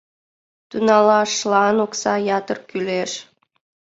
Тӱҥалашлан 0.69 1.77
окса 1.85 2.13
ятыр 2.37 2.57
кӱлеш. 2.69 3.11